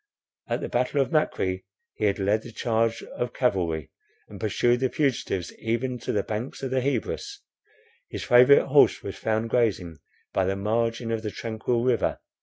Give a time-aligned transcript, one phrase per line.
[0.47, 1.63] At the battle of Makri
[1.93, 3.91] he had led the charge of cavalry,
[4.27, 7.41] and pursued the fugitives even to the banks of the Hebrus.
[8.07, 9.99] His favourite horse was found grazing
[10.33, 12.17] by the margin of the tranquil river.